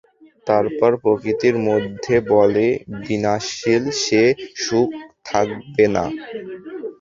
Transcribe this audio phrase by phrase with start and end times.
[0.47, 2.65] তারপর প্রকৃতির মধ্যে বলে
[3.01, 4.89] বিনাশশীল সে-সুখ
[5.25, 6.05] থাকবে না।